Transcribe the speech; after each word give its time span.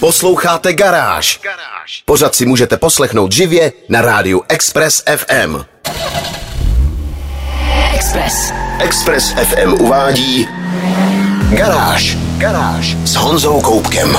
Posloucháte 0.00 0.72
Garáž. 0.72 1.40
Pořád 2.04 2.34
si 2.34 2.46
můžete 2.46 2.76
poslechnout 2.76 3.32
živě 3.32 3.72
na 3.88 4.00
rádiu 4.00 4.42
Express 4.48 5.02
FM. 5.16 5.56
Express. 7.94 8.52
Express 8.78 9.30
FM 9.30 9.72
uvádí 9.72 10.48
Garáž. 11.50 12.16
Garáž 12.38 12.96
s 13.04 13.14
Honzou 13.14 13.60
Koupkem. 13.60 14.18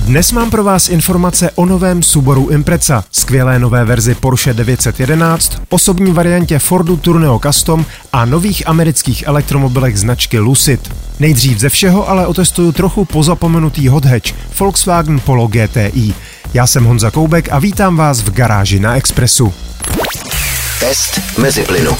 Dnes 0.00 0.32
mám 0.32 0.50
pro 0.50 0.64
vás 0.64 0.88
informace 0.88 1.50
o 1.54 1.66
novém 1.66 2.02
Subaru 2.02 2.48
Impreza, 2.48 3.04
skvělé 3.10 3.58
nové 3.58 3.84
verzi 3.84 4.14
Porsche 4.14 4.54
911, 4.54 5.62
osobní 5.68 6.12
variantě 6.12 6.58
Fordu 6.58 6.96
Tourneo 6.96 7.38
Custom 7.38 7.84
a 8.12 8.24
nových 8.24 8.68
amerických 8.68 9.26
elektromobilech 9.26 9.98
značky 9.98 10.38
Lucid. 10.38 10.92
Nejdřív 11.22 11.58
ze 11.58 11.68
všeho 11.68 12.08
ale 12.08 12.26
otestuju 12.26 12.72
trochu 12.72 13.04
pozapomenutý 13.04 13.88
hot 13.88 14.04
hatch 14.04 14.58
Volkswagen 14.58 15.20
Polo 15.20 15.46
GTI. 15.46 16.14
Já 16.54 16.66
jsem 16.66 16.84
Honza 16.84 17.10
Koubek 17.10 17.52
a 17.52 17.58
vítám 17.58 17.96
vás 17.96 18.20
v 18.20 18.30
garáži 18.30 18.80
na 18.80 18.96
Expressu. 18.96 19.54
Test 20.80 21.20
mezi 21.38 21.62
plynu. 21.62 21.96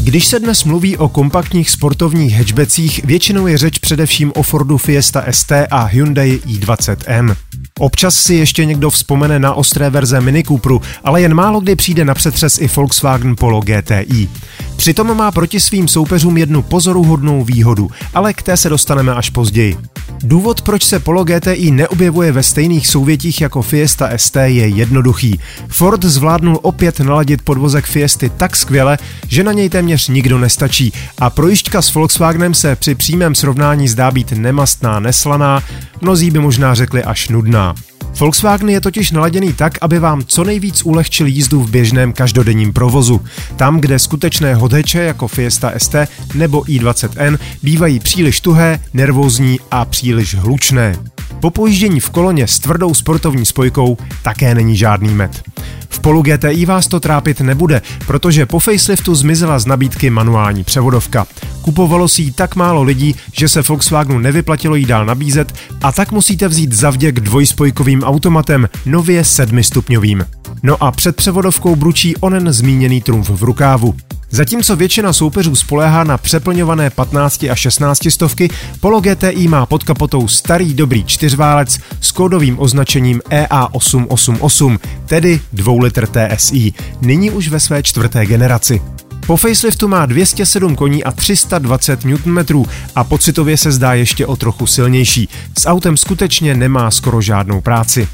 Když 0.00 0.26
se 0.26 0.40
dnes 0.40 0.64
mluví 0.64 0.96
o 0.96 1.08
kompaktních 1.08 1.70
sportovních 1.70 2.34
hatchbackích, 2.34 3.04
většinou 3.04 3.46
je 3.46 3.58
řeč 3.58 3.78
především 3.78 4.32
o 4.36 4.42
Fordu 4.42 4.78
Fiesta 4.78 5.24
ST 5.30 5.52
a 5.70 5.84
Hyundai 5.84 6.40
i20M. 6.46 7.36
Občas 7.80 8.14
si 8.16 8.34
ještě 8.34 8.64
někdo 8.64 8.90
vzpomene 8.90 9.38
na 9.38 9.54
ostré 9.54 9.90
verze 9.90 10.20
Mini 10.20 10.42
Cooperu, 10.42 10.82
ale 11.04 11.20
jen 11.20 11.34
málo 11.34 11.60
kdy 11.60 11.76
přijde 11.76 12.04
na 12.04 12.14
přetřes 12.14 12.58
i 12.58 12.68
Volkswagen 12.76 13.36
Polo 13.36 13.60
GTI. 13.60 14.28
Přitom 14.76 15.16
má 15.16 15.32
proti 15.32 15.60
svým 15.60 15.88
soupeřům 15.88 16.36
jednu 16.36 16.62
pozoruhodnou 16.62 17.44
výhodu, 17.44 17.90
ale 18.14 18.32
k 18.32 18.42
té 18.42 18.56
se 18.56 18.68
dostaneme 18.68 19.14
až 19.14 19.30
později. 19.30 19.76
Důvod, 20.22 20.62
proč 20.62 20.82
se 20.82 20.98
Polo 20.98 21.24
GTI 21.24 21.70
neobjevuje 21.70 22.32
ve 22.32 22.42
stejných 22.42 22.86
souvětích 22.86 23.40
jako 23.40 23.62
Fiesta 23.62 24.10
ST 24.16 24.36
je 24.36 24.68
jednoduchý. 24.68 25.40
Ford 25.68 26.04
zvládnul 26.04 26.58
opět 26.62 27.00
naladit 27.00 27.42
podvozek 27.42 27.84
Fiesty 27.84 28.30
tak 28.36 28.56
skvěle, 28.56 28.98
že 29.28 29.44
na 29.44 29.52
něj 29.52 29.68
téměř 29.68 30.08
nikdo 30.08 30.38
nestačí 30.38 30.92
a 31.18 31.30
projížďka 31.30 31.82
s 31.82 31.94
Volkswagenem 31.94 32.54
se 32.54 32.76
při 32.76 32.94
přímém 32.94 33.34
srovnání 33.34 33.88
zdá 33.88 34.10
být 34.10 34.32
nemastná, 34.32 35.00
neslaná, 35.00 35.62
mnozí 36.00 36.30
by 36.30 36.38
možná 36.38 36.74
řekli 36.74 37.04
až 37.04 37.28
nudná. 37.28 37.74
Volkswagen 38.18 38.68
je 38.68 38.80
totiž 38.80 39.10
naladěný 39.10 39.52
tak, 39.52 39.78
aby 39.80 39.98
vám 39.98 40.22
co 40.26 40.44
nejvíc 40.44 40.82
ulehčil 40.84 41.26
jízdu 41.26 41.62
v 41.62 41.70
běžném 41.70 42.12
každodenním 42.12 42.72
provozu. 42.72 43.20
Tam, 43.56 43.80
kde 43.80 43.98
skutečné 43.98 44.54
hodheče 44.54 44.98
jako 45.02 45.28
Fiesta 45.28 45.72
ST 45.76 45.94
nebo 46.34 46.60
i20N 46.60 47.38
bývají 47.62 48.00
příliš 48.00 48.40
tuhé, 48.40 48.80
nervózní 48.92 49.58
a 49.70 49.84
příliš 49.84 50.34
hlučné. 50.34 50.96
Po 51.44 51.50
pojíždění 51.50 52.00
v 52.00 52.10
koloně 52.10 52.46
s 52.46 52.58
tvrdou 52.58 52.94
sportovní 52.94 53.46
spojkou 53.46 53.96
také 54.22 54.54
není 54.54 54.76
žádný 54.76 55.14
med. 55.14 55.42
V 55.88 56.00
Polu 56.00 56.22
GTI 56.22 56.66
vás 56.66 56.86
to 56.86 57.00
trápit 57.00 57.40
nebude, 57.40 57.82
protože 58.06 58.46
po 58.46 58.58
faceliftu 58.58 59.14
zmizela 59.14 59.58
z 59.58 59.66
nabídky 59.66 60.10
manuální 60.10 60.64
převodovka. 60.64 61.26
Kupovalo 61.62 62.08
si 62.08 62.22
ji 62.22 62.32
tak 62.32 62.56
málo 62.56 62.82
lidí, 62.82 63.14
že 63.32 63.48
se 63.48 63.62
Volkswagenu 63.62 64.18
nevyplatilo 64.18 64.74
jí 64.74 64.84
dál 64.84 65.06
nabízet 65.06 65.54
a 65.82 65.92
tak 65.92 66.12
musíte 66.12 66.48
vzít 66.48 66.72
zavděk 66.72 67.20
dvojspojkovým 67.20 68.02
automatem, 68.02 68.68
nově 68.86 69.24
sedmistupňovým. 69.24 70.26
No 70.62 70.82
a 70.82 70.92
před 70.92 71.16
převodovkou 71.16 71.76
bručí 71.76 72.16
onen 72.16 72.52
zmíněný 72.52 73.02
trumf 73.02 73.30
v 73.30 73.42
rukávu. 73.42 73.94
Zatímco 74.34 74.76
většina 74.76 75.12
soupeřů 75.12 75.54
spoléhá 75.54 76.04
na 76.04 76.18
přeplňované 76.18 76.90
15 76.90 77.44
a 77.44 77.54
16 77.54 78.10
stovky, 78.10 78.48
Polo 78.80 79.00
GTI 79.00 79.48
má 79.48 79.66
pod 79.66 79.84
kapotou 79.84 80.28
starý 80.28 80.74
dobrý 80.74 81.04
čtyřválec 81.04 81.80
s 82.00 82.12
kódovým 82.12 82.58
označením 82.58 83.20
E 83.30 83.46
EA888, 83.46 84.78
tedy 85.06 85.40
2 85.52 85.82
litr 85.82 86.06
TSI, 86.06 86.72
nyní 87.00 87.30
už 87.30 87.48
ve 87.48 87.60
své 87.60 87.82
čtvrté 87.82 88.26
generaci. 88.26 88.82
Po 89.26 89.36
faceliftu 89.36 89.88
má 89.88 90.06
207 90.06 90.76
koní 90.76 91.04
a 91.04 91.12
320 91.12 92.04
Nm 92.04 92.64
a 92.94 93.04
pocitově 93.04 93.56
se 93.56 93.72
zdá 93.72 93.94
ještě 93.94 94.26
o 94.26 94.36
trochu 94.36 94.66
silnější. 94.66 95.28
S 95.58 95.68
autem 95.68 95.96
skutečně 95.96 96.54
nemá 96.54 96.90
skoro 96.90 97.20
žádnou 97.20 97.60
práci. 97.60 98.08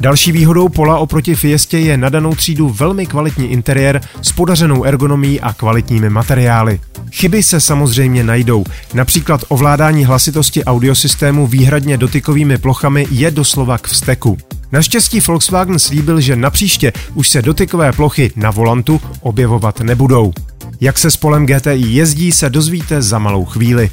Další 0.00 0.32
výhodou 0.32 0.68
Pola 0.68 0.98
oproti 0.98 1.34
Fiestě 1.34 1.78
je 1.78 1.96
na 1.96 2.08
danou 2.08 2.34
třídu 2.34 2.68
velmi 2.68 3.06
kvalitní 3.06 3.52
interiér 3.52 4.00
s 4.22 4.32
podařenou 4.32 4.84
ergonomií 4.84 5.40
a 5.40 5.52
kvalitními 5.52 6.10
materiály. 6.10 6.80
Chyby 7.12 7.42
se 7.42 7.60
samozřejmě 7.60 8.24
najdou. 8.24 8.64
Například 8.94 9.44
ovládání 9.48 10.04
hlasitosti 10.04 10.64
audiosystému 10.64 11.46
výhradně 11.46 11.96
dotykovými 11.96 12.58
plochami 12.58 13.06
je 13.10 13.30
doslova 13.30 13.78
k 13.78 13.88
vzteku. 13.88 14.38
Naštěstí 14.72 15.20
Volkswagen 15.20 15.78
slíbil, 15.78 16.20
že 16.20 16.36
napříště 16.36 16.92
už 17.14 17.28
se 17.28 17.42
dotykové 17.42 17.92
plochy 17.92 18.32
na 18.36 18.50
volantu 18.50 19.00
objevovat 19.20 19.80
nebudou. 19.80 20.32
Jak 20.80 20.98
se 20.98 21.10
s 21.10 21.16
Polem 21.16 21.46
GTI 21.46 21.86
jezdí, 21.86 22.32
se 22.32 22.50
dozvíte 22.50 23.02
za 23.02 23.18
malou 23.18 23.44
chvíli. 23.44 23.90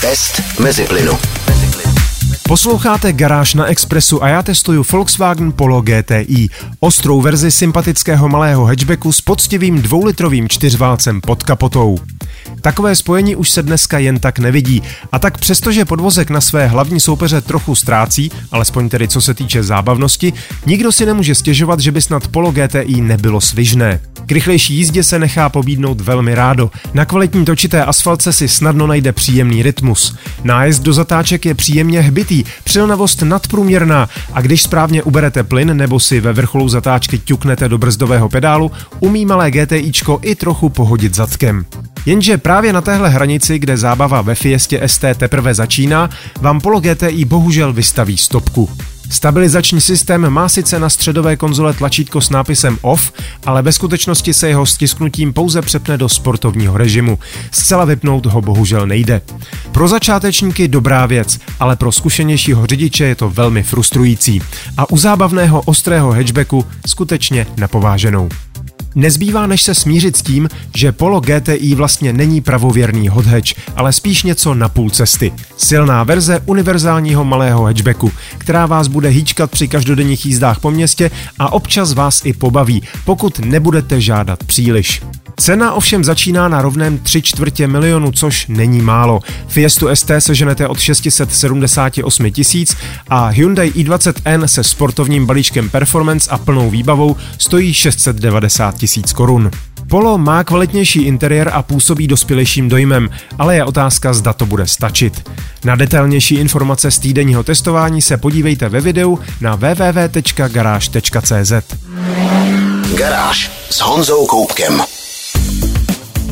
Test 0.00 0.42
mezi 0.60 0.84
plynu. 0.84 1.12
Posloucháte 2.48 3.12
Garáž 3.12 3.54
na 3.54 3.66
Expressu 3.66 4.24
a 4.24 4.28
já 4.28 4.42
testuju 4.42 4.84
Volkswagen 4.92 5.52
Polo 5.52 5.82
GTI, 5.82 6.48
ostrou 6.80 7.20
verzi 7.20 7.50
sympatického 7.50 8.28
malého 8.28 8.64
hatchbacku 8.64 9.12
s 9.12 9.20
poctivým 9.20 9.82
dvoulitrovým 9.82 10.48
čtyřválcem 10.48 11.20
pod 11.20 11.42
kapotou. 11.42 11.98
Takové 12.60 12.94
spojení 12.94 13.36
už 13.36 13.50
se 13.50 13.62
dneska 13.62 13.98
jen 13.98 14.18
tak 14.18 14.38
nevidí 14.38 14.82
a 15.12 15.18
tak 15.18 15.38
přestože 15.38 15.84
podvozek 15.84 16.30
na 16.30 16.40
své 16.40 16.66
hlavní 16.66 17.00
soupeře 17.00 17.40
trochu 17.40 17.74
ztrácí, 17.74 18.30
alespoň 18.52 18.88
tedy 18.88 19.08
co 19.08 19.20
se 19.20 19.34
týče 19.34 19.62
zábavnosti, 19.62 20.32
nikdo 20.66 20.92
si 20.92 21.06
nemůže 21.06 21.34
stěžovat, 21.34 21.80
že 21.80 21.92
by 21.92 22.02
snad 22.02 22.28
Polo 22.28 22.52
GTI 22.52 23.00
nebylo 23.00 23.40
svižné. 23.40 24.00
K 24.26 24.32
rychlejší 24.32 24.74
jízdě 24.74 25.02
se 25.02 25.18
nechá 25.18 25.48
pobídnout 25.48 26.00
velmi 26.00 26.34
rádo. 26.34 26.70
Na 26.94 27.04
kvalitní 27.04 27.44
točité 27.44 27.84
asfaltce 27.84 28.32
si 28.32 28.48
snadno 28.48 28.86
najde 28.86 29.12
příjemný 29.12 29.62
rytmus. 29.62 30.16
Nájezd 30.44 30.82
do 30.82 30.92
zatáček 30.92 31.46
je 31.46 31.54
příjemně 31.54 32.00
hbitý, 32.00 32.44
přilnavost 32.64 33.22
nadprůměrná 33.22 34.08
a 34.32 34.40
když 34.40 34.62
správně 34.62 35.02
uberete 35.02 35.42
plyn 35.42 35.76
nebo 35.76 36.00
si 36.00 36.20
ve 36.20 36.32
vrcholu 36.32 36.68
zatáčky 36.68 37.18
ťuknete 37.18 37.68
do 37.68 37.78
brzdového 37.78 38.28
pedálu, 38.28 38.70
umí 39.00 39.26
malé 39.26 39.50
GTIčko 39.50 40.20
i 40.22 40.34
trochu 40.34 40.68
pohodit 40.68 41.14
zadkem. 41.14 41.64
Jenže 42.20 42.38
právě 42.38 42.72
na 42.72 42.80
téhle 42.80 43.08
hranici, 43.08 43.58
kde 43.58 43.76
zábava 43.76 44.22
ve 44.22 44.34
Fiestě 44.34 44.80
ST 44.86 45.04
teprve 45.16 45.54
začíná, 45.54 46.10
vám 46.40 46.60
Polo 46.60 46.80
GTI 46.80 47.24
bohužel 47.24 47.72
vystaví 47.72 48.16
stopku. 48.16 48.70
Stabilizační 49.10 49.80
systém 49.80 50.30
má 50.30 50.48
sice 50.48 50.78
na 50.78 50.88
středové 50.88 51.36
konzole 51.36 51.72
tlačítko 51.72 52.20
s 52.20 52.30
nápisem 52.30 52.78
OFF, 52.82 53.12
ale 53.46 53.62
ve 53.62 53.72
skutečnosti 53.72 54.34
se 54.34 54.48
jeho 54.48 54.66
stisknutím 54.66 55.32
pouze 55.32 55.62
přepne 55.62 55.98
do 55.98 56.08
sportovního 56.08 56.76
režimu. 56.76 57.18
Zcela 57.50 57.84
vypnout 57.84 58.26
ho 58.26 58.40
bohužel 58.42 58.86
nejde. 58.86 59.20
Pro 59.72 59.88
začátečníky 59.88 60.68
dobrá 60.68 61.06
věc, 61.06 61.38
ale 61.60 61.76
pro 61.76 61.92
zkušenějšího 61.92 62.66
řidiče 62.66 63.04
je 63.04 63.14
to 63.14 63.30
velmi 63.30 63.62
frustrující. 63.62 64.42
A 64.76 64.90
u 64.90 64.96
zábavného 64.96 65.60
ostrého 65.60 66.12
hatchbacku 66.12 66.66
skutečně 66.86 67.46
napováženou. 67.56 68.28
Nezbývá 68.94 69.46
než 69.46 69.62
se 69.62 69.74
smířit 69.74 70.16
s 70.16 70.22
tím, 70.22 70.48
že 70.76 70.92
Polo 70.92 71.20
GTI 71.20 71.74
vlastně 71.74 72.12
není 72.12 72.40
pravověrný 72.40 73.08
hot 73.08 73.26
hatch, 73.26 73.52
ale 73.76 73.92
spíš 73.92 74.22
něco 74.22 74.54
na 74.54 74.68
půl 74.68 74.90
cesty. 74.90 75.32
Silná 75.56 76.04
verze 76.04 76.40
univerzálního 76.46 77.24
malého 77.24 77.64
hatchbacku, 77.64 78.12
která 78.38 78.66
vás 78.66 78.88
bude 78.88 79.08
hýčkat 79.08 79.50
při 79.50 79.68
každodenních 79.68 80.26
jízdách 80.26 80.60
po 80.60 80.70
městě 80.70 81.10
a 81.38 81.52
občas 81.52 81.92
vás 81.92 82.22
i 82.24 82.32
pobaví, 82.32 82.82
pokud 83.04 83.38
nebudete 83.38 84.00
žádat 84.00 84.44
příliš. 84.44 85.02
Cena 85.40 85.72
ovšem 85.72 86.04
začíná 86.04 86.48
na 86.48 86.62
rovném 86.62 86.98
3 86.98 87.22
čtvrtě 87.22 87.66
milionu, 87.66 88.12
což 88.12 88.46
není 88.46 88.80
málo. 88.80 89.20
Fiestu 89.48 89.88
ST 89.94 90.10
seženete 90.18 90.68
od 90.68 90.80
678 90.80 92.30
tisíc 92.30 92.76
a 93.08 93.26
Hyundai 93.26 93.70
i20N 93.70 94.44
se 94.44 94.64
sportovním 94.64 95.26
balíčkem 95.26 95.70
Performance 95.70 96.30
a 96.30 96.38
plnou 96.38 96.70
výbavou 96.70 97.16
stojí 97.38 97.74
690 97.74 98.78
tisíc 98.80 99.12
korun. 99.12 99.50
Polo 99.88 100.18
má 100.18 100.44
kvalitnější 100.44 101.02
interiér 101.02 101.50
a 101.52 101.62
působí 101.62 102.06
dospělejším 102.06 102.68
dojmem, 102.68 103.10
ale 103.38 103.56
je 103.56 103.64
otázka, 103.64 104.12
zda 104.12 104.32
to 104.32 104.46
bude 104.46 104.66
stačit. 104.66 105.30
Na 105.64 105.76
detailnější 105.76 106.34
informace 106.34 106.90
z 106.90 106.98
týdenního 106.98 107.42
testování 107.42 108.02
se 108.02 108.16
podívejte 108.16 108.68
ve 108.68 108.80
videu 108.80 109.18
na 109.40 109.54
www.garage.cz. 109.56 111.52
Garáž 112.94 113.50
s 113.70 113.80
Honzou 113.80 114.26
Koupkem. 114.26 114.82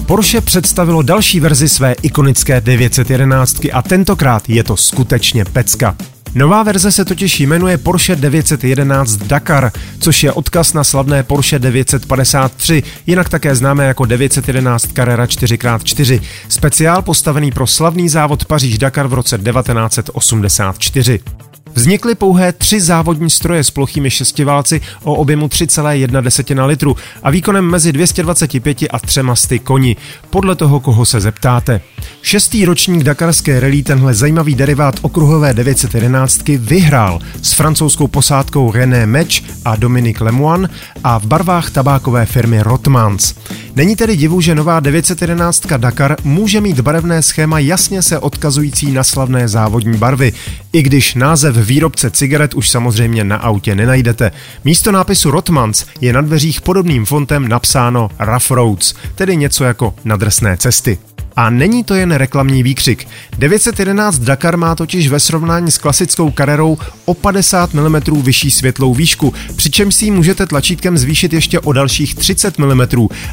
Porsche 0.06 0.40
představilo 0.40 1.02
další 1.02 1.40
verzi 1.40 1.68
své 1.68 1.92
ikonické 2.02 2.60
911 2.60 3.66
a 3.72 3.82
tentokrát 3.82 4.48
je 4.48 4.64
to 4.64 4.76
skutečně 4.76 5.44
pecka. 5.44 5.96
Nová 6.34 6.62
verze 6.62 6.92
se 6.92 7.04
totiž 7.04 7.40
jmenuje 7.40 7.78
Porsche 7.78 8.16
911 8.16 9.16
Dakar, 9.16 9.72
což 10.00 10.24
je 10.24 10.32
odkaz 10.32 10.72
na 10.72 10.84
slavné 10.84 11.22
Porsche 11.22 11.58
953, 11.58 12.82
jinak 13.06 13.28
také 13.28 13.54
známé 13.54 13.86
jako 13.86 14.04
911 14.04 14.88
Carrera 14.96 15.26
4x4, 15.26 16.20
speciál 16.48 17.02
postavený 17.02 17.50
pro 17.50 17.66
slavný 17.66 18.08
závod 18.08 18.44
Paříž-Dakar 18.44 19.06
v 19.06 19.14
roce 19.14 19.38
1984. 19.38 21.20
Vznikly 21.74 22.14
pouhé 22.14 22.52
tři 22.52 22.80
závodní 22.80 23.30
stroje 23.30 23.64
s 23.64 23.70
plochými 23.70 24.10
šestiválci 24.10 24.80
o 25.02 25.14
objemu 25.14 25.46
3,1 25.46 26.66
litru 26.66 26.96
a 27.22 27.30
výkonem 27.30 27.64
mezi 27.64 27.92
225 27.92 28.78
a 28.90 28.98
300 28.98 29.58
koni, 29.64 29.96
podle 30.30 30.56
toho, 30.56 30.80
koho 30.80 31.04
se 31.04 31.20
zeptáte. 31.20 31.80
Šestý 32.22 32.64
ročník 32.64 33.02
dakarské 33.02 33.60
rally 33.60 33.82
tenhle 33.82 34.14
zajímavý 34.14 34.54
derivát 34.54 34.94
okruhové 35.02 35.54
911 35.54 36.48
vyhrál 36.48 37.20
s 37.42 37.52
francouzskou 37.52 38.08
posádkou 38.08 38.72
René 38.72 39.06
Meč 39.06 39.42
a 39.64 39.76
Dominique 39.76 40.20
Lemoine 40.20 40.68
a 41.04 41.18
v 41.18 41.26
barvách 41.26 41.70
tabákové 41.70 42.26
firmy 42.26 42.62
Rotmans. 42.62 43.34
Není 43.76 43.96
tedy 43.96 44.16
divu, 44.16 44.40
že 44.40 44.54
nová 44.54 44.80
911 44.80 45.66
Dakar 45.76 46.16
může 46.24 46.60
mít 46.60 46.80
barevné 46.80 47.22
schéma 47.22 47.58
jasně 47.58 48.02
se 48.02 48.18
odkazující 48.18 48.92
na 48.92 49.04
slavné 49.04 49.48
závodní 49.48 49.98
barvy, 49.98 50.32
i 50.72 50.82
když 50.82 51.14
název 51.14 51.57
výrobce 51.62 52.10
cigaret 52.10 52.54
už 52.54 52.70
samozřejmě 52.70 53.24
na 53.24 53.36
autě 53.36 53.74
nenajdete. 53.74 54.30
Místo 54.64 54.92
nápisu 54.92 55.30
Rotmans 55.30 55.84
je 56.00 56.12
na 56.12 56.20
dveřích 56.20 56.60
podobným 56.60 57.04
fontem 57.04 57.48
napsáno 57.48 58.10
Rough 58.18 58.50
Roads, 58.50 58.94
tedy 59.14 59.36
něco 59.36 59.64
jako 59.64 59.94
nadrsné 60.04 60.56
cesty. 60.56 60.98
A 61.38 61.50
není 61.50 61.84
to 61.84 61.94
jen 61.94 62.12
reklamní 62.12 62.62
výkřik. 62.62 63.08
911 63.38 64.18
Dakar 64.18 64.56
má 64.56 64.74
totiž 64.74 65.08
ve 65.08 65.20
srovnání 65.20 65.70
s 65.70 65.78
klasickou 65.78 66.30
Carrerou 66.30 66.78
o 67.04 67.14
50 67.14 67.74
mm 67.74 68.22
vyšší 68.22 68.50
světlou 68.50 68.94
výšku, 68.94 69.34
přičemž 69.56 69.94
si 69.94 70.04
ji 70.04 70.10
můžete 70.10 70.46
tlačítkem 70.46 70.98
zvýšit 70.98 71.32
ještě 71.32 71.60
o 71.60 71.72
dalších 71.72 72.14
30 72.14 72.58
mm, 72.58 72.80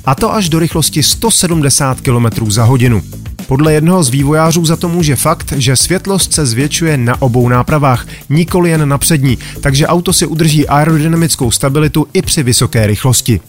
a 0.05 0.15
to 0.15 0.33
až 0.33 0.49
do 0.49 0.59
rychlosti 0.59 1.03
170 1.03 2.01
km 2.01 2.51
za 2.51 2.63
hodinu. 2.63 3.01
Podle 3.47 3.73
jednoho 3.73 4.03
z 4.03 4.09
vývojářů 4.09 4.65
za 4.65 4.75
to 4.75 4.89
může 4.89 5.15
fakt, 5.15 5.53
že 5.57 5.75
světlost 5.75 6.33
se 6.33 6.45
zvětšuje 6.45 6.97
na 6.97 7.21
obou 7.21 7.49
nápravách, 7.49 8.07
nikoli 8.29 8.69
jen 8.69 8.89
na 8.89 8.97
přední, 8.97 9.37
takže 9.61 9.87
auto 9.87 10.13
si 10.13 10.25
udrží 10.25 10.67
aerodynamickou 10.67 11.51
stabilitu 11.51 12.07
i 12.13 12.21
při 12.21 12.43
vysoké 12.43 12.87
rychlosti. 12.87 13.39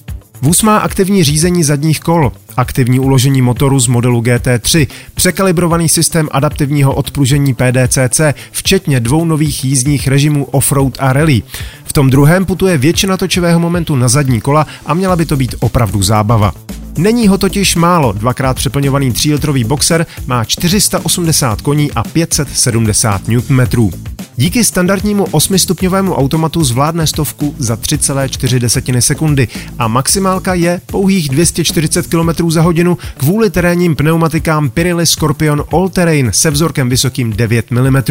Vůz 0.43 0.62
má 0.62 0.79
aktivní 0.79 1.25
řízení 1.25 1.64
zadních 1.64 2.00
kol, 2.00 2.32
aktivní 2.56 3.00
uložení 3.00 3.43
motoru 3.43 3.81
z 3.81 3.87
modelu 3.87 4.20
GT3, 4.20 4.87
překalibrovaný 5.14 5.88
systém 5.88 6.29
adaptivního 6.32 6.94
odpružení 6.94 7.55
PDCC, 7.55 8.20
včetně 8.50 9.00
dvou 9.00 9.25
nových 9.25 9.64
jízdních 9.64 10.08
režimů 10.08 10.44
offroad 10.44 10.93
a 10.99 11.12
rally. 11.12 11.43
V 11.85 11.93
tom 11.93 12.11
druhém 12.11 12.44
putuje 12.44 12.79
většina 12.79 13.17
točivého 13.17 13.61
momentu 13.61 13.97
na 13.97 14.08
zadní 14.08 14.41
kola 14.41 14.67
a 14.87 14.94
měla 14.94 15.17
by 15.17 15.26
to 15.26 15.37
být 15.37 15.55
opravdu 15.61 16.03
zábava. 16.03 16.53
Není 16.99 17.29
ho 17.29 17.38
totiž 17.38 17.76
málo, 17.76 18.12
dvakrát 18.12 18.56
přeplňovaný 18.56 19.11
3-litrový 19.11 19.64
boxer 19.64 20.06
má 20.26 20.44
480 20.44 21.61
koní 21.61 21.93
a 21.93 22.03
570 22.05 23.23
Nm. 23.29 23.91
Díky 24.37 24.64
standardnímu 24.64 25.25
8-stupňovému 25.25 26.12
automatu 26.12 26.64
zvládne 26.64 27.06
stovku 27.06 27.55
za 27.58 27.75
3,4 27.75 28.99
sekundy 28.99 29.49
a 29.79 29.88
maximálka 29.88 30.55
je 30.55 30.81
pouhých 30.87 31.29
240 31.29 32.06
km 32.06 32.45
za 32.50 32.62
hodinu 32.62 32.98
kvůli 33.16 33.50
terénním 33.50 33.96
pneumatikám 33.96 34.70
Pirelli 34.70 35.06
Scorpion 35.06 35.64
All 35.72 35.88
Terrain 35.88 36.31
se 36.32 36.50
vzorkem 36.50 36.88
vysokým 36.88 37.32
9 37.32 37.70
mm, 37.70 38.02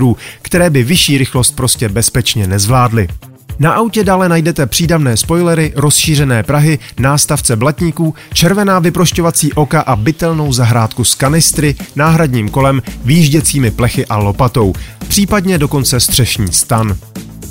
které 0.41 0.69
by 0.69 0.83
vyšší 0.83 1.17
rychlost 1.17 1.55
prostě 1.55 1.89
bezpečně 1.89 2.47
nezvládly. 2.47 3.07
Na 3.59 3.73
autě 3.73 4.03
dále 4.03 4.29
najdete 4.29 4.65
přídavné 4.65 5.17
spoilery, 5.17 5.73
rozšířené 5.75 6.43
prahy, 6.43 6.79
nástavce 6.99 7.55
blatníků, 7.55 8.15
červená 8.33 8.79
vyprošťovací 8.79 9.53
oka 9.53 9.81
a 9.81 9.95
bytelnou 9.95 10.53
zahrádku 10.53 11.03
z 11.03 11.15
kanistry, 11.15 11.75
náhradním 11.95 12.49
kolem, 12.49 12.81
výjížděcími 13.03 13.71
plechy 13.71 14.05
a 14.05 14.17
lopatou, 14.17 14.73
případně 15.07 15.57
dokonce 15.57 15.99
střešní 15.99 16.51
stan. 16.51 16.97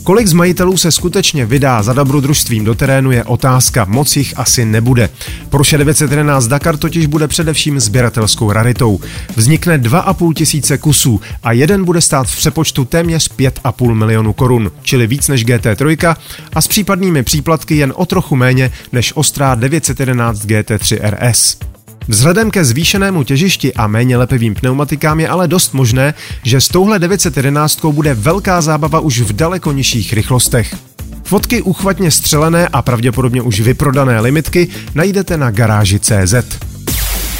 Kolik 0.04 0.26
z 0.26 0.32
majitelů 0.32 0.76
se 0.76 0.90
skutečně 0.90 1.46
vydá 1.46 1.82
za 1.82 1.92
dobrodružstvím 1.92 2.64
do 2.64 2.74
terénu 2.74 3.10
je 3.10 3.24
otázka, 3.24 3.84
moc 3.84 4.16
jich 4.16 4.38
asi 4.38 4.64
nebude. 4.64 5.08
Porsche 5.50 5.78
911 5.78 6.46
Dakar 6.46 6.76
totiž 6.76 7.06
bude 7.06 7.28
především 7.28 7.80
sběratelskou 7.80 8.52
raritou. 8.52 9.00
Vznikne 9.36 9.78
2,5 9.78 10.34
tisíce 10.34 10.78
kusů 10.78 11.20
a 11.42 11.52
jeden 11.52 11.84
bude 11.84 12.00
stát 12.00 12.26
v 12.26 12.36
přepočtu 12.36 12.84
téměř 12.84 13.30
5,5 13.36 13.94
milionu 13.94 14.32
korun, 14.32 14.72
čili 14.82 15.06
víc 15.06 15.28
než 15.28 15.46
GT3 15.46 16.16
a 16.54 16.60
s 16.60 16.68
případnými 16.68 17.22
příplatky 17.22 17.76
jen 17.76 17.92
o 17.96 18.06
trochu 18.06 18.36
méně 18.36 18.72
než 18.92 19.12
ostrá 19.16 19.54
911 19.54 20.44
GT3 20.44 20.98
RS. 21.02 21.73
Vzhledem 22.08 22.50
ke 22.50 22.64
zvýšenému 22.64 23.24
těžišti 23.24 23.74
a 23.74 23.86
méně 23.86 24.16
lepivým 24.16 24.54
pneumatikám 24.54 25.20
je 25.20 25.28
ale 25.28 25.48
dost 25.48 25.74
možné, 25.74 26.14
že 26.42 26.60
s 26.60 26.68
touhle 26.68 26.98
911 26.98 27.84
bude 27.84 28.14
velká 28.14 28.60
zábava 28.60 29.00
už 29.00 29.20
v 29.20 29.32
daleko 29.32 29.72
nižších 29.72 30.12
rychlostech. 30.12 30.76
Fotky 31.24 31.62
uchvatně 31.62 32.10
střelené 32.10 32.68
a 32.72 32.82
pravděpodobně 32.82 33.42
už 33.42 33.60
vyprodané 33.60 34.20
limitky 34.20 34.68
najdete 34.94 35.36
na 35.36 35.50
garáži 35.50 36.00
CZ. 36.00 36.34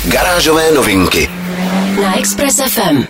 Garážové 0.05 0.73
novinky 0.75 1.29
na 2.03 2.19
Express 2.19 2.61
FM. 2.69 3.05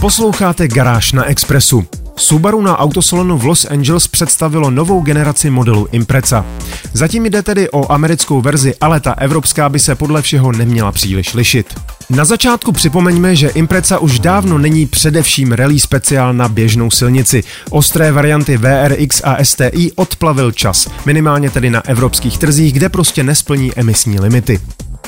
Posloucháte 0.00 0.68
Garáž 0.68 1.12
na 1.12 1.24
Expressu. 1.24 1.86
Subaru 2.16 2.62
na 2.62 2.78
autosalonu 2.78 3.38
v 3.38 3.44
Los 3.44 3.64
Angeles 3.64 4.08
představilo 4.08 4.70
novou 4.70 5.00
generaci 5.00 5.50
modelu 5.50 5.88
Impreza. 5.92 6.46
Zatím 6.92 7.26
jde 7.26 7.42
tedy 7.42 7.70
o 7.70 7.92
americkou 7.92 8.40
verzi, 8.40 8.74
ale 8.80 9.00
ta 9.00 9.12
evropská 9.12 9.68
by 9.68 9.78
se 9.78 9.94
podle 9.94 10.22
všeho 10.22 10.52
neměla 10.52 10.92
příliš 10.92 11.34
lišit. 11.34 11.74
Na 12.10 12.24
začátku 12.24 12.72
připomeňme, 12.72 13.36
že 13.36 13.48
Impreza 13.48 13.98
už 13.98 14.18
dávno 14.18 14.58
není 14.58 14.86
především 14.86 15.52
rally 15.52 15.78
speciál 15.78 16.34
na 16.34 16.48
běžnou 16.48 16.90
silnici. 16.90 17.42
Ostré 17.70 18.12
varianty 18.12 18.56
VRX 18.56 19.20
a 19.24 19.44
STI 19.44 19.92
odplavil 19.94 20.52
čas, 20.52 20.88
minimálně 21.06 21.50
tedy 21.50 21.70
na 21.70 21.88
evropských 21.88 22.38
trzích, 22.38 22.72
kde 22.72 22.88
prostě 22.88 23.22
nesplní 23.22 23.72
emisní 23.76 24.20
limity. 24.20 24.60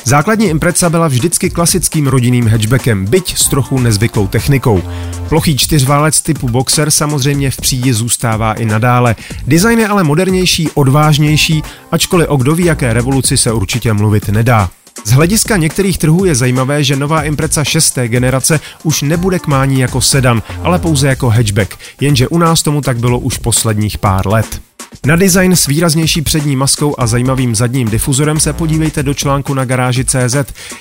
Základní 0.09 0.47
Impreza 0.47 0.91
byla 0.91 1.09
vždycky 1.09 1.51
klasickým 1.51 2.07
rodinným 2.07 2.49
hatchbackem, 2.49 3.05
byť 3.05 3.39
s 3.39 3.49
trochu 3.49 3.81
nezvyklou 3.81 4.27
technikou. 4.27 4.83
Plochý 5.29 5.57
čtyřválec 5.57 6.23
typu 6.23 6.49
Boxer 6.49 6.91
samozřejmě 6.91 7.51
v 7.51 7.57
přídi 7.57 7.93
zůstává 7.93 8.55
i 8.55 8.65
nadále. 8.65 9.17
Design 9.47 9.79
je 9.79 9.89
ale 9.89 10.05
modernější, 10.05 10.71
odvážnější, 10.75 11.63
ačkoliv 11.91 12.29
o 12.29 12.37
kdo 12.37 12.55
ví 12.55 12.65
jaké 12.65 12.93
revoluci 12.93 13.37
se 13.37 13.53
určitě 13.53 13.93
mluvit 13.93 14.29
nedá. 14.29 14.71
Z 15.05 15.11
hlediska 15.11 15.57
některých 15.57 15.99
trhů 15.99 16.25
je 16.25 16.35
zajímavé, 16.35 16.85
že 16.85 16.97
nová 16.97 17.23
Impreza 17.23 17.65
6. 17.65 17.99
generace 18.07 18.61
už 18.83 19.03
nebude 19.03 19.39
k 19.39 19.47
mání 19.47 19.81
jako 19.81 20.01
sedan, 20.01 20.43
ale 20.63 20.79
pouze 20.79 21.09
jako 21.09 21.31
hatchback, 21.31 21.75
jenže 22.01 22.29
u 22.29 22.39
nás 22.39 22.63
tomu 22.63 22.81
tak 22.81 22.99
bylo 22.99 23.19
už 23.19 23.39
posledních 23.39 23.99
pár 23.99 24.27
let. 24.27 24.61
Na 25.07 25.17
design 25.17 25.57
s 25.57 25.67
výraznější 25.67 26.23
přední 26.23 26.57
maskou 26.57 26.95
a 26.99 27.07
zajímavým 27.07 27.55
zadním 27.55 27.89
difuzorem 27.89 28.41
se 28.41 28.53
podívejte 28.53 29.03
do 29.03 29.15
článku 29.15 29.55
na 29.55 29.65
garáži 29.65 30.05
CZ. 30.05 30.37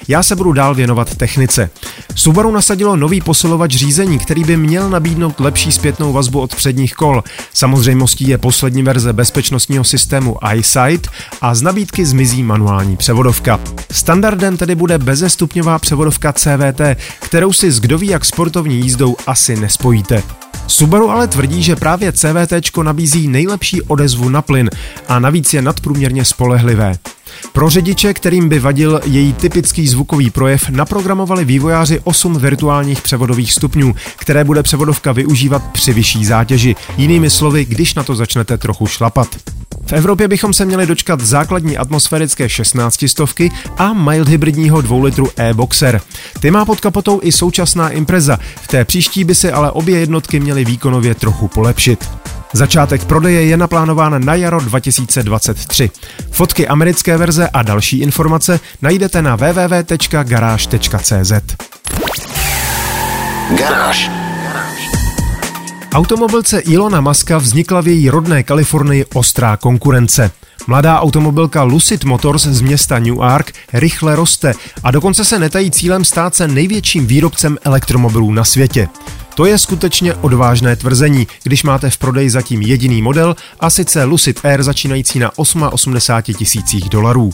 Já 0.08 0.24
se 0.24 0.36
budu 0.36 0.54
dál 0.54 0.76
věnovat 0.76 1.16
technice. 1.16 1.70
Subaru 2.16 2.52
nasadilo 2.52 2.96
nový 2.96 3.22
posilovač 3.22 3.72
řízení, 3.72 4.20
který 4.20 4.44
by 4.44 4.58
měl 4.58 4.90
nabídnout 4.90 5.40
lepší 5.40 5.72
zpětnou 5.72 6.14
vazbu 6.14 6.42
od 6.42 6.56
předních 6.56 6.94
kol. 6.94 7.24
Samozřejmostí 7.54 8.28
je 8.28 8.38
poslední 8.38 8.84
verze 8.84 9.14
bezpečnostního 9.14 9.84
systému 9.84 10.38
iSight 10.56 11.08
a 11.42 11.56
z 11.56 11.62
nabídky 11.62 12.06
zmizí 12.06 12.44
manuální 12.44 12.98
převodovka. 12.98 13.60
Standardem 13.92 14.58
tedy 14.58 14.76
bude 14.76 14.98
bezestupňová 14.98 15.80
převodovka 15.80 16.34
CVT, 16.34 16.82
kterou 17.20 17.54
si 17.54 17.72
s 17.72 17.80
kdo 17.80 17.98
ví 17.98 18.08
jak 18.08 18.26
sportovní 18.26 18.80
jízdou 18.80 19.16
asi 19.28 19.56
nespojíte. 19.56 20.45
Subaru 20.68 21.10
ale 21.10 21.28
tvrdí, 21.28 21.64
že 21.64 21.76
právě 21.76 22.12
CVT 22.12 22.78
nabízí 22.84 23.28
nejlepší 23.28 23.82
odezvu 23.82 24.30
na 24.30 24.42
plyn 24.42 24.70
a 25.08 25.20
navíc 25.20 25.54
je 25.54 25.62
nadprůměrně 25.62 26.26
spolehlivé. 26.26 26.96
Pro 27.54 27.70
řidiče, 27.70 28.14
kterým 28.14 28.50
by 28.50 28.60
vadil 28.60 29.02
její 29.06 29.34
typický 29.34 29.88
zvukový 29.88 30.30
projev, 30.30 30.70
naprogramovali 30.70 31.46
vývojáři 31.46 32.02
8 32.04 32.38
virtuálních 32.38 33.02
převodových 33.02 33.54
stupňů, 33.54 33.96
které 34.16 34.44
bude 34.44 34.64
převodovka 34.64 35.12
využívat 35.12 35.64
při 35.72 35.94
vyšší 35.94 36.26
zátěži. 36.26 36.76
Jinými 36.98 37.30
slovy, 37.30 37.66
když 37.66 37.96
na 37.96 38.04
to 38.04 38.16
začnete 38.16 38.58
trochu 38.58 38.88
šlapat. 38.88 39.28
V 39.86 39.94
Evropě 39.94 40.28
bychom 40.28 40.54
se 40.54 40.66
měli 40.66 40.86
dočkat 40.86 41.22
základní 41.22 41.78
atmosférické 41.78 42.50
16 42.50 43.06
stovky 43.08 43.52
a 43.78 43.94
mild 43.94 44.28
hybridního 44.28 44.82
2 44.82 45.04
litru 45.04 45.30
e-boxer. 45.38 46.02
Ty 46.40 46.52
má 46.52 46.66
pod 46.66 46.80
kapotou 46.80 47.20
i 47.24 47.32
současná 47.32 47.90
Impreza, 47.90 48.40
v 48.62 48.68
té 48.68 48.86
příští 48.86 49.24
by 49.24 49.36
si 49.36 49.52
ale 49.52 49.72
obě 49.72 50.00
jednotky 50.00 50.40
měly 50.40 50.66
výkonově 50.66 51.16
trochu 51.16 51.48
polepšit. 51.48 52.10
Začátek 52.56 53.06
prodeje 53.06 53.46
je 53.46 53.58
naplánován 53.58 54.26
na 54.26 54.36
jaro 54.36 54.60
2023. 54.60 55.90
Fotky 56.32 56.68
americké 56.68 57.18
verze 57.18 57.50
a 57.50 57.64
další 57.64 58.00
informace 58.00 58.60
najdete 58.82 59.22
na 59.22 59.36
www.garage.cz. 59.36 61.32
Garáž. 63.58 64.12
Automobilce 65.94 66.60
Ilona 66.60 67.02
Maska 67.02 67.38
vznikla 67.38 67.82
v 67.82 67.88
její 67.88 68.10
rodné 68.10 68.44
Kalifornii 68.44 69.06
ostrá 69.14 69.58
konkurence. 69.58 70.32
Mladá 70.68 71.00
automobilka 71.00 71.64
Lucid 71.64 72.04
Motors 72.04 72.44
z 72.44 72.62
města 72.62 73.00
Newark 73.00 73.54
rychle 73.74 74.16
roste 74.16 74.54
a 74.84 74.92
dokonce 74.92 75.26
se 75.26 75.40
netají 75.40 75.72
cílem 75.72 76.06
stát 76.06 76.36
se 76.36 76.48
největším 76.48 77.08
výrobcem 77.08 77.58
elektromobilů 77.64 78.32
na 78.32 78.44
světě. 78.44 78.90
To 79.36 79.46
je 79.46 79.58
skutečně 79.58 80.14
odvážné 80.14 80.76
tvrzení, 80.76 81.28
když 81.44 81.64
máte 81.64 81.90
v 81.90 81.98
prodeji 81.98 82.30
zatím 82.30 82.62
jediný 82.62 83.02
model 83.02 83.36
a 83.60 83.70
sice 83.70 84.04
Lucid 84.04 84.46
Air 84.46 84.64
začínající 84.64 85.20
na 85.20 85.38
88 85.38 86.34
tisících 86.34 86.90
dolarů. 86.90 87.30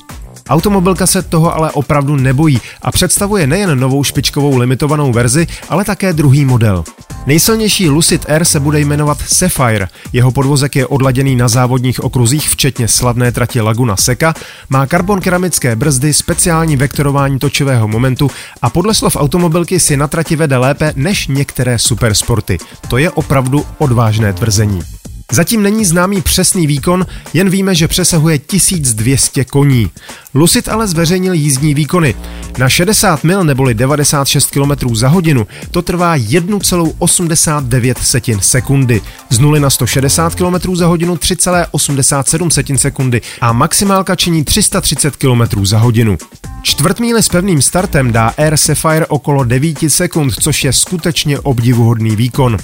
Automobilka 0.52 1.08
se 1.08 1.22
toho 1.22 1.56
ale 1.56 1.72
opravdu 1.72 2.16
nebojí 2.16 2.62
a 2.82 2.92
představuje 2.92 3.48
nejen 3.48 3.80
novou 3.80 4.04
špičkovou 4.04 4.58
limitovanou 4.58 5.12
verzi, 5.12 5.48
ale 5.70 5.86
také 5.86 6.14
druhý 6.14 6.46
model. 6.46 6.84
Nejsilnější 7.26 7.90
Lucid 7.90 8.26
Air 8.30 8.46
se 8.46 8.60
bude 8.60 8.80
jmenovat 8.80 9.18
Sapphire. 9.28 9.88
Jeho 10.14 10.32
podvozek 10.32 10.76
je 10.76 10.88
odladěný 10.88 11.36
na 11.36 11.48
závodních 11.48 12.04
okruzích, 12.04 12.50
včetně 12.50 12.88
slavné 12.88 13.32
trati 13.32 13.62
Laguna 13.62 13.98
Seca, 13.98 14.34
má 14.70 14.88
karbon 14.88 15.22
keramické 15.22 15.76
brzdy, 15.76 16.14
speciální 16.14 16.78
vektorování 16.78 17.40
točivého 17.40 17.88
momentu 17.88 18.32
a 18.62 18.70
podle 18.70 18.94
slov 18.94 19.16
automobilky 19.16 19.80
si 19.80 19.98
na 19.98 20.08
trati 20.08 20.36
vede 20.36 20.58
lépe 20.58 20.94
než 20.96 21.28
některé 21.28 21.80
supersporty. 21.80 22.58
To 22.88 22.98
je 22.98 23.12
opravdu 23.12 23.66
odvážné 23.78 24.34
tvrzení. 24.34 25.01
Zatím 25.32 25.64
není 25.64 25.86
známý 25.86 26.22
přesný 26.22 26.68
výkon, 26.68 27.06
jen 27.34 27.50
víme, 27.50 27.76
že 27.76 27.88
přesahuje 27.88 28.40
1200 28.40 29.46
koní. 29.46 29.92
Lucid 30.34 30.70
ale 30.70 30.88
zveřejnil 30.88 31.34
jízdní 31.34 31.74
výkony. 31.74 32.16
Na 32.58 32.70
60 32.70 33.24
mil 33.24 33.44
neboli 33.44 33.74
96 33.74 34.52
km 34.52 34.96
za 34.96 35.08
hodinu 35.08 35.48
to 35.72 35.82
trvá 35.82 36.18
1,89 36.18 38.40
sekundy. 38.40 39.02
Z 39.30 39.40
0 39.40 39.60
na 39.60 39.70
160 39.70 40.36
km 40.36 40.76
za 40.76 40.88
hodinu 40.88 41.16
3,87 41.16 42.76
sekundy 42.76 43.22
a 43.42 43.54
maximálka 43.54 44.16
činí 44.16 44.44
330 44.44 45.16
km 45.16 45.66
za 45.66 45.78
hodinu. 45.78 46.18
Čtvrtmíle 46.62 47.24
s 47.24 47.30
pevným 47.30 47.62
startem 47.62 48.12
dá 48.12 48.34
Air 48.38 48.58
Sapphire 48.58 49.06
okolo 49.06 49.44
9 49.44 49.78
sekund, 49.88 50.34
což 50.40 50.64
je 50.64 50.74
skutečně 50.74 51.40
obdivuhodný 51.40 52.16
výkon. 52.16 52.58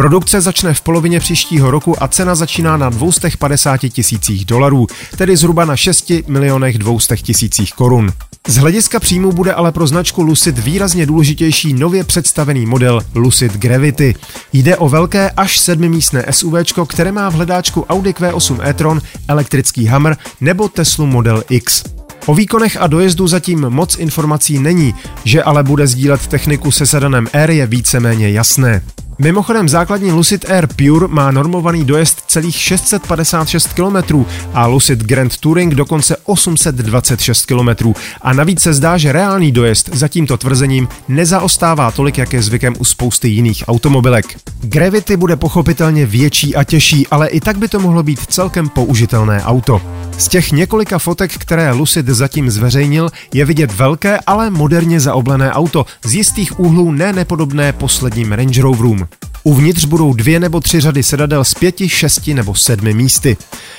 Produkce 0.00 0.40
začne 0.40 0.74
v 0.74 0.80
polovině 0.80 1.20
příštího 1.20 1.70
roku 1.70 2.02
a 2.02 2.08
cena 2.08 2.34
začíná 2.34 2.76
na 2.76 2.90
250 2.90 3.78
tisících 3.78 4.44
dolarů, 4.44 4.86
tedy 5.16 5.36
zhruba 5.36 5.64
na 5.64 5.76
6 5.76 6.12
milionech 6.26 6.78
200 6.78 7.16
tisících 7.16 7.72
korun. 7.72 8.12
Z 8.48 8.56
hlediska 8.56 9.00
příjmu 9.00 9.32
bude 9.32 9.52
ale 9.54 9.72
pro 9.72 9.86
značku 9.86 10.22
Lucid 10.22 10.58
výrazně 10.58 11.06
důležitější 11.06 11.72
nově 11.72 12.04
představený 12.04 12.66
model 12.66 13.00
Lucid 13.14 13.52
Gravity. 13.52 14.14
Jde 14.52 14.76
o 14.76 14.88
velké 14.88 15.30
až 15.30 15.58
sedmimístné 15.58 16.24
SUV, 16.30 16.54
které 16.86 17.12
má 17.12 17.28
v 17.28 17.34
hledáčku 17.34 17.86
Audi 17.88 18.10
Q8 18.10 18.58
e-tron, 18.68 19.00
elektrický 19.28 19.86
Hammer 19.86 20.16
nebo 20.40 20.68
Tesla 20.68 21.04
Model 21.04 21.42
X. 21.50 21.84
O 22.26 22.34
výkonech 22.34 22.76
a 22.80 22.86
dojezdu 22.86 23.26
zatím 23.26 23.60
moc 23.60 23.98
informací 23.98 24.58
není, 24.58 24.94
že 25.24 25.42
ale 25.42 25.62
bude 25.62 25.86
sdílet 25.86 26.26
techniku 26.26 26.70
se 26.70 26.86
sedanem 26.86 27.26
R 27.32 27.50
je 27.50 27.66
víceméně 27.66 28.30
jasné. 28.30 28.82
Mimochodem 29.22 29.68
základní 29.68 30.12
Lucid 30.12 30.50
Air 30.50 30.66
Pure 30.66 31.08
má 31.08 31.30
normovaný 31.30 31.84
dojezd 31.84 32.22
celých 32.26 32.56
656 32.56 33.72
km 33.72 34.24
a 34.54 34.66
Lucid 34.66 34.98
Grand 34.98 35.36
Touring 35.36 35.74
dokonce 35.74 36.16
826 36.24 37.46
km. 37.46 37.92
A 38.22 38.32
navíc 38.32 38.60
se 38.60 38.74
zdá, 38.74 38.98
že 38.98 39.12
reálný 39.12 39.52
dojezd 39.52 39.88
za 39.92 40.08
tímto 40.08 40.36
tvrzením 40.36 40.88
nezaostává 41.08 41.90
tolik, 41.90 42.18
jak 42.18 42.32
je 42.32 42.42
zvykem 42.42 42.74
u 42.78 42.84
spousty 42.84 43.28
jiných 43.28 43.64
automobilek. 43.68 44.40
Gravity 44.60 45.16
bude 45.16 45.36
pochopitelně 45.36 46.06
větší 46.06 46.56
a 46.56 46.64
těžší, 46.64 47.06
ale 47.06 47.28
i 47.28 47.40
tak 47.40 47.58
by 47.58 47.68
to 47.68 47.80
mohlo 47.80 48.02
být 48.02 48.20
celkem 48.26 48.68
použitelné 48.68 49.42
auto. 49.42 49.82
Z 50.18 50.28
těch 50.28 50.52
několika 50.52 50.98
fotek, 50.98 51.32
které 51.32 51.72
Lucid 51.72 52.06
zatím 52.06 52.50
zveřejnil, 52.50 53.10
je 53.34 53.44
vidět 53.44 53.72
velké, 53.72 54.18
ale 54.26 54.50
moderně 54.50 55.00
zaoblené 55.00 55.52
auto, 55.52 55.86
z 56.04 56.14
jistých 56.14 56.60
úhlů 56.60 56.92
ne 56.92 57.12
nepodobné 57.12 57.72
posledním 57.72 58.32
Range 58.32 58.62
Roverům. 58.62 59.09
Uvnitř 59.42 59.84
budou 59.84 60.14
dvě 60.14 60.40
nebo 60.40 60.60
tři 60.60 60.80
řady 60.80 61.02
sedadel 61.02 61.44
s 61.44 61.54
pěti, 61.54 61.88
šesti 61.88 62.34
nebo 62.34 62.54
sedmi 62.54 62.94
místy. 62.94 63.36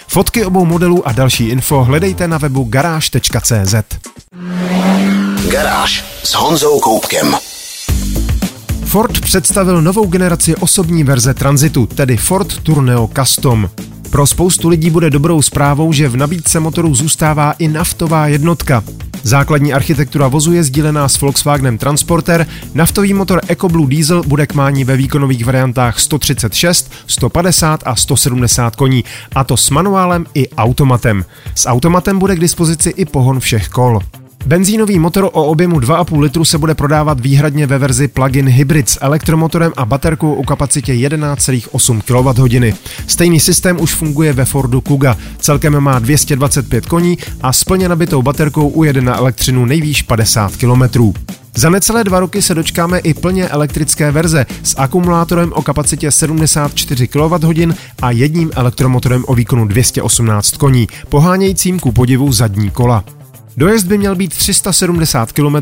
Fotky 0.07 0.45
obou 0.45 0.65
modelů 0.65 1.07
a 1.07 1.11
další 1.11 1.49
info 1.49 1.83
hledejte 1.83 2.27
na 2.27 2.37
webu 2.37 2.63
garáž.cz. 2.63 3.75
Garáž 5.51 6.05
s 6.23 6.33
Honzou 6.33 6.79
Koupkem. 6.79 7.35
Ford 8.85 9.21
představil 9.21 9.81
novou 9.81 10.05
generaci 10.05 10.55
osobní 10.55 11.03
verze 11.03 11.33
Transitu, 11.33 11.85
tedy 11.85 12.17
Ford 12.17 12.57
Tourneo 12.63 13.09
Custom. 13.19 13.69
Pro 14.11 14.27
spoustu 14.27 14.69
lidí 14.69 14.89
bude 14.89 15.09
dobrou 15.09 15.41
zprávou, 15.41 15.93
že 15.93 16.09
v 16.09 16.17
nabídce 16.17 16.59
motoru 16.59 16.95
zůstává 16.95 17.51
i 17.51 17.67
naftová 17.67 18.27
jednotka. 18.27 18.83
Základní 19.23 19.73
architektura 19.73 20.27
vozu 20.27 20.53
je 20.53 20.63
sdílená 20.63 21.09
s 21.09 21.21
Volkswagenem 21.21 21.77
Transporter, 21.77 22.47
naftový 22.73 23.13
motor 23.13 23.41
EcoBlue 23.47 23.89
Diesel 23.89 24.23
bude 24.27 24.47
k 24.47 24.53
mání 24.53 24.83
ve 24.83 24.97
výkonových 24.97 25.45
variantách 25.45 25.99
136, 25.99 26.91
150 27.07 27.83
a 27.85 27.95
170 27.95 28.75
koní, 28.75 29.03
a 29.35 29.43
to 29.43 29.57
s 29.57 29.69
manuálem 29.69 30.25
i 30.33 30.49
automatem. 30.49 31.25
S 31.55 31.67
automatem 31.69 32.19
bude 32.19 32.35
k 32.35 32.39
dispozici 32.39 32.89
i 32.89 33.05
pohon 33.05 33.39
všech 33.39 33.69
kol. 33.69 33.99
Benzínový 34.45 34.99
motor 34.99 35.29
o 35.33 35.43
objemu 35.43 35.79
2,5 35.79 36.19
litru 36.19 36.45
se 36.45 36.57
bude 36.57 36.75
prodávat 36.75 37.19
výhradně 37.19 37.67
ve 37.67 37.77
verzi 37.77 38.07
plug-in 38.07 38.49
hybrid 38.49 38.89
s 38.89 38.97
elektromotorem 39.01 39.71
a 39.77 39.85
baterkou 39.85 40.33
o 40.33 40.43
kapacitě 40.43 40.93
11,8 40.93 42.01
kWh. 42.01 42.77
Stejný 43.07 43.39
systém 43.39 43.81
už 43.81 43.93
funguje 43.93 44.33
ve 44.33 44.45
Fordu 44.45 44.81
Kuga. 44.81 45.17
Celkem 45.37 45.79
má 45.79 45.99
225 45.99 46.85
koní 46.85 47.17
a 47.41 47.53
s 47.53 47.63
plně 47.63 47.89
nabitou 47.89 48.21
baterkou 48.21 48.67
ujede 48.67 49.01
na 49.01 49.17
elektřinu 49.17 49.65
nejvýš 49.65 50.01
50 50.01 50.51
km. 50.55 51.11
Za 51.55 51.69
necelé 51.69 52.03
dva 52.03 52.19
roky 52.19 52.41
se 52.41 52.55
dočkáme 52.55 52.99
i 52.99 53.13
plně 53.13 53.47
elektrické 53.47 54.11
verze 54.11 54.45
s 54.63 54.75
akumulátorem 54.77 55.53
o 55.55 55.61
kapacitě 55.61 56.11
74 56.11 57.07
kWh 57.07 57.75
a 58.01 58.11
jedním 58.11 58.51
elektromotorem 58.55 59.23
o 59.27 59.35
výkonu 59.35 59.65
218 59.65 60.51
koní, 60.57 60.87
pohánějícím 61.09 61.79
ku 61.79 61.91
podivu 61.91 62.31
zadní 62.31 62.69
kola. 62.69 63.03
Dojezd 63.57 63.87
by 63.87 63.97
měl 63.97 64.15
být 64.15 64.33
370 64.35 65.31
km 65.31 65.55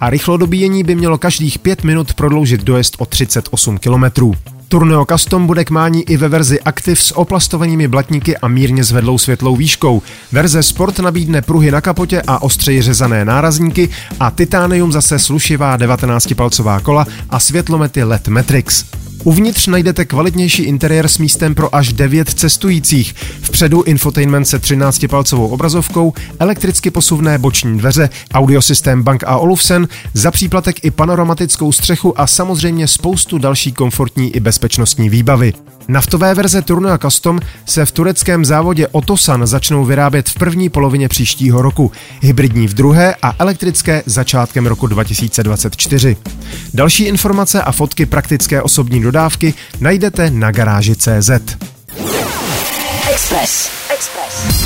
a 0.00 0.10
rychlodobíjení 0.10 0.84
by 0.84 0.94
mělo 0.94 1.18
každých 1.18 1.58
5 1.58 1.84
minut 1.84 2.14
prodloužit 2.14 2.64
dojezd 2.64 2.96
o 2.98 3.06
38 3.06 3.78
km. 3.78 4.32
Tourneo 4.68 5.04
Custom 5.04 5.46
bude 5.46 5.64
k 5.64 5.70
mání 5.70 6.10
i 6.10 6.16
ve 6.16 6.28
verzi 6.28 6.60
Active 6.60 6.96
s 6.96 7.16
oplastovanými 7.16 7.88
blatníky 7.88 8.36
a 8.36 8.48
mírně 8.48 8.84
zvedlou 8.84 9.18
světlou 9.18 9.56
výškou. 9.56 10.02
Verze 10.32 10.62
Sport 10.62 10.98
nabídne 10.98 11.42
pruhy 11.42 11.70
na 11.70 11.80
kapotě 11.80 12.22
a 12.26 12.42
ostřeji 12.42 12.82
řezané 12.82 13.24
nárazníky 13.24 13.88
a 14.20 14.30
Titanium 14.30 14.92
zase 14.92 15.18
slušivá 15.18 15.78
19-palcová 15.78 16.80
kola 16.80 17.06
a 17.30 17.40
světlomety 17.40 18.04
LED 18.04 18.28
Matrix. 18.28 18.84
Uvnitř 19.24 19.66
najdete 19.66 20.04
kvalitnější 20.04 20.62
interiér 20.62 21.08
s 21.08 21.18
místem 21.18 21.54
pro 21.54 21.74
až 21.74 21.92
9 21.92 22.28
cestujících. 22.28 23.14
Vpředu 23.42 23.82
infotainment 23.82 24.48
se 24.48 24.58
13-palcovou 24.58 25.48
obrazovkou, 25.48 26.12
elektricky 26.38 26.90
posuvné 26.90 27.38
boční 27.38 27.78
dveře, 27.78 28.10
audiosystém 28.34 29.02
Bank 29.02 29.24
a 29.26 29.36
Olufsen, 29.36 29.88
za 30.14 30.30
příplatek 30.30 30.84
i 30.84 30.90
panoramatickou 30.90 31.72
střechu 31.72 32.20
a 32.20 32.26
samozřejmě 32.26 32.88
spoustu 32.88 33.38
další 33.38 33.72
komfortní 33.72 34.36
i 34.36 34.40
bezpečnostní 34.40 35.08
výbavy. 35.08 35.52
Naftové 35.90 36.34
verze 36.34 36.62
Tourneo 36.62 36.98
Custom 36.98 37.40
se 37.66 37.86
v 37.86 37.92
tureckém 37.92 38.44
závodě 38.44 38.88
Otosan 38.88 39.46
začnou 39.46 39.84
vyrábět 39.84 40.28
v 40.28 40.34
první 40.34 40.68
polovině 40.68 41.08
příštího 41.08 41.62
roku, 41.62 41.92
hybridní 42.20 42.68
v 42.68 42.74
druhé 42.74 43.14
a 43.22 43.34
elektrické 43.38 44.02
začátkem 44.06 44.66
roku 44.66 44.86
2024. 44.86 46.16
Další 46.74 47.04
informace 47.04 47.62
a 47.62 47.72
fotky 47.72 48.06
praktické 48.06 48.62
osobní 48.62 49.02
dodávky 49.02 49.54
najdete 49.80 50.30
na 50.30 50.50
garáži 50.50 50.96
CZ. 50.96 51.30
Express. 53.10 53.70
Express. 53.94 54.64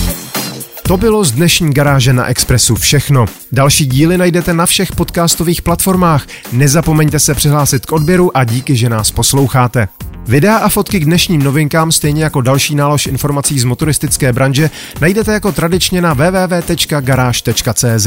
To 0.82 0.96
bylo 0.96 1.24
z 1.24 1.32
dnešní 1.32 1.74
garáže 1.74 2.12
na 2.12 2.26
Expressu 2.26 2.74
všechno. 2.74 3.26
Další 3.52 3.86
díly 3.86 4.18
najdete 4.18 4.54
na 4.54 4.66
všech 4.66 4.92
podcastových 4.92 5.62
platformách. 5.62 6.26
Nezapomeňte 6.52 7.18
se 7.18 7.34
přihlásit 7.34 7.86
k 7.86 7.92
odběru 7.92 8.36
a 8.36 8.44
díky, 8.44 8.76
že 8.76 8.88
nás 8.88 9.10
posloucháte. 9.10 9.88
Videa 10.26 10.56
a 10.56 10.68
fotky 10.68 11.00
k 11.00 11.04
dnešním 11.04 11.42
novinkám, 11.42 11.92
stejně 11.92 12.24
jako 12.24 12.40
další 12.40 12.74
nálož 12.74 13.06
informací 13.06 13.58
z 13.58 13.64
motoristické 13.64 14.32
branže, 14.32 14.70
najdete 15.00 15.32
jako 15.32 15.52
tradičně 15.52 16.02
na 16.02 16.14
www.garage.cz. 16.14 18.06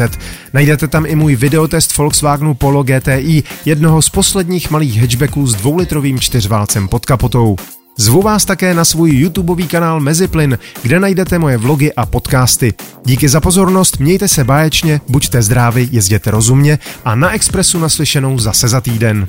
Najdete 0.54 0.88
tam 0.88 1.06
i 1.06 1.16
můj 1.16 1.36
videotest 1.36 1.98
Volkswagenu 1.98 2.54
Polo 2.54 2.84
GTI, 2.84 3.44
jednoho 3.66 4.02
z 4.02 4.10
posledních 4.10 4.72
malých 4.72 5.02
hatchbacků 5.02 5.48
s 5.48 5.56
dvoulitrovým 5.56 6.20
čtyřválcem 6.20 6.88
pod 6.88 7.06
kapotou. 7.06 7.56
Zvu 7.98 8.22
vás 8.22 8.46
také 8.46 8.74
na 8.74 8.86
svůj 8.86 9.12
YouTubeový 9.12 9.68
kanál 9.68 10.00
Meziplyn, 10.00 10.58
kde 10.82 11.00
najdete 11.00 11.40
moje 11.40 11.58
vlogy 11.58 11.94
a 11.94 12.06
podcasty. 12.06 12.74
Díky 13.06 13.30
za 13.30 13.42
pozornost, 13.42 14.00
mějte 14.00 14.28
se 14.28 14.44
báječně, 14.44 15.02
buďte 15.10 15.42
zdraví, 15.42 15.90
jezděte 15.92 16.32
rozumně 16.32 16.80
a 17.06 17.16
na 17.16 17.32
Expressu 17.32 17.80
naslyšenou 17.80 18.40
zase 18.40 18.68
za 18.68 18.82
týden. 18.82 19.28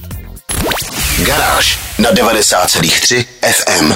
Garáž 1.27 1.79
na 1.99 2.13
90,3 2.13 3.25
FM. 3.53 3.93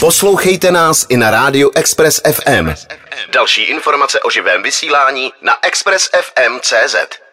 Poslouchejte 0.00 0.70
nás 0.70 1.06
i 1.08 1.16
na 1.16 1.30
rádiu 1.30 1.70
Express 1.74 2.20
FM. 2.32 2.74
Další 3.32 3.62
informace 3.62 4.20
o 4.20 4.30
živém 4.30 4.62
vysílání 4.62 5.32
na 5.42 5.56
expressfm.cz. 5.62 7.25